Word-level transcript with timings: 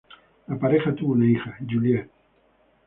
La 0.47 0.57
pareja 0.57 0.95
tuvo 0.95 1.13
una 1.13 1.27
hija, 1.29 1.55
Juliet. 1.59 2.09